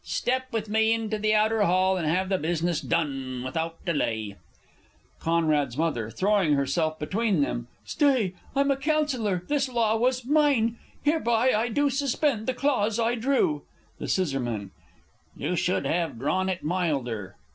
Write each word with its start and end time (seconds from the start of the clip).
Step 0.03 0.47
with 0.51 0.67
me 0.67 0.91
into 0.93 1.19
the 1.19 1.31
outer 1.35 1.61
hall, 1.61 1.95
And 1.95 2.07
have 2.07 2.27
the 2.29 2.39
business 2.39 2.81
done 2.81 3.43
without 3.45 3.85
delay. 3.85 4.35
C.'s 5.23 5.79
M. 5.79 6.09
(throwing 6.09 6.53
herself 6.53 6.97
between 6.97 7.41
them.) 7.43 7.67
Stay, 7.85 8.33
I'm 8.55 8.71
a 8.71 8.77
Councillor 8.77 9.43
this 9.47 9.69
law 9.69 9.95
was 9.97 10.25
mine! 10.25 10.77
Hereby 11.03 11.51
I 11.55 11.67
do 11.67 11.91
suspend 11.91 12.47
the 12.47 12.55
clause 12.55 12.97
I 12.97 13.13
drew. 13.13 13.61
The 13.99 14.05
S. 14.05 14.69
You 15.37 15.55
should 15.55 15.85
have 15.85 16.17
drawn 16.17 16.49
it 16.49 16.63
milder. 16.63 17.35